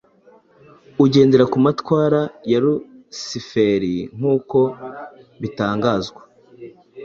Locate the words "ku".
1.51-1.57